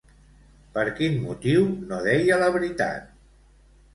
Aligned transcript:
Per 0.77 0.85
quin 0.99 1.19
motiu 1.25 1.67
no 1.91 2.01
deia 2.07 2.39
la 2.45 2.49
veritat? 2.57 3.15